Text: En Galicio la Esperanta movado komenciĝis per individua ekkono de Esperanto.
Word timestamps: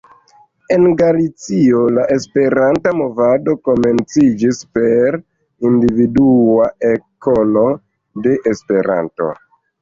En 0.75 0.85
Galicio 0.99 1.81
la 1.97 2.05
Esperanta 2.15 2.93
movado 2.99 3.55
komenciĝis 3.67 4.63
per 4.79 5.19
individua 5.71 6.71
ekkono 6.95 7.67
de 8.25 8.35
Esperanto. 8.55 9.31